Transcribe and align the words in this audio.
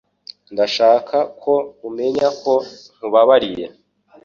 Ndashaka 0.53 1.17
ko 1.41 1.53
umenya 1.87 2.27
ko 2.41 2.53
nkubabariye. 2.95 3.65